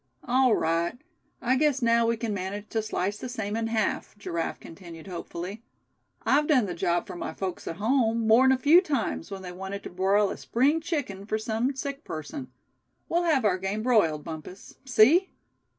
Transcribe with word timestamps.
"All 0.23 0.55
right; 0.55 0.97
I 1.43 1.55
guess 1.57 1.83
now 1.83 2.07
we 2.07 2.17
can 2.17 2.33
manage 2.33 2.69
to 2.69 2.81
slice 2.81 3.19
the 3.19 3.29
same 3.29 3.55
in 3.55 3.67
half," 3.67 4.17
Giraffe 4.17 4.59
continued, 4.59 5.05
hopefully. 5.05 5.61
"I've 6.25 6.47
done 6.47 6.65
the 6.65 6.73
job 6.73 7.05
for 7.05 7.15
my 7.15 7.35
folks 7.35 7.67
at 7.67 7.75
home, 7.75 8.25
more'n 8.25 8.51
a 8.51 8.57
few 8.57 8.81
times, 8.81 9.29
when 9.29 9.43
they 9.43 9.51
wanted 9.51 9.83
to 9.83 9.91
broil 9.91 10.31
a 10.31 10.37
Spring 10.37 10.81
chicken 10.81 11.27
for 11.27 11.37
some 11.37 11.75
sick 11.75 12.03
person. 12.03 12.47
We'll 13.09 13.25
have 13.25 13.45
our 13.45 13.59
game 13.59 13.83
broiled, 13.83 14.23
Bumpus, 14.23 14.73
see?" 14.85 15.29